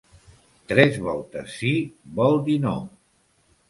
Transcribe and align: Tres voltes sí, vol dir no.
Tres 0.71 0.97
voltes 1.09 1.53
sí, 1.59 1.71
vol 2.19 2.43
dir 2.51 2.61
no. 2.69 2.77